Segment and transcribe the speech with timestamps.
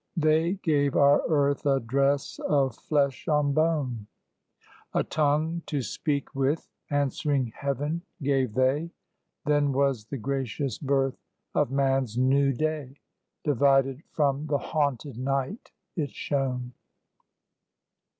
[0.17, 4.07] They gave our earth a dress of flesh on bone;
[4.95, 8.89] A tongue to speak with answering heaven gave they.
[9.45, 11.21] Then was the gracious birth
[11.53, 12.97] of man's new day;
[13.43, 16.73] Divided from the haunted night it shone.